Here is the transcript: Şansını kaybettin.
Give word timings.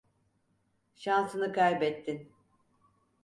Şansını 0.95 1.51
kaybettin. 1.53 2.33